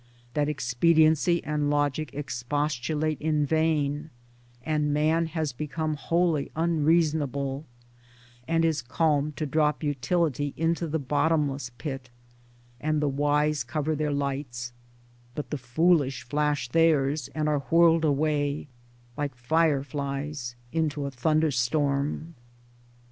That 0.33 0.49
expediency 0.49 1.43
and 1.43 1.69
logic 1.69 2.09
expostulate 2.15 3.21
in 3.21 3.45
vain, 3.45 4.09
and 4.63 4.91
man 4.91 5.27
has 5.27 5.53
become 5.53 5.93
wholly 5.93 6.49
unreasonable, 6.55 7.65
and 8.47 8.65
is 8.65 8.81
calm 8.81 9.31
to 9.33 9.45
drop 9.45 9.83
utility 9.83 10.55
into 10.57 10.87
the 10.87 10.97
bottomless 10.97 11.69
pit; 11.77 12.09
and 12.79 12.99
the 12.99 13.07
wise 13.07 13.63
cover 13.63 13.93
their 13.95 14.09
lights, 14.11 14.73
but 15.35 15.51
the 15.51 15.57
fools 15.59 16.17
flash 16.17 16.67
theirs 16.67 17.27
and 17.35 17.47
are 17.47 17.59
whirled 17.69 18.03
away— 18.03 18.69
like 19.19 19.35
fireflies 19.35 20.55
in 20.71 20.89
a 20.97 21.11
thunderstorm? 21.11 22.33